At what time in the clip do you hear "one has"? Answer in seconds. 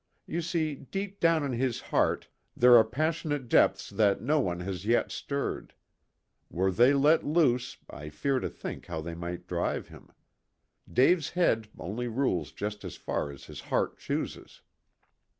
4.39-4.83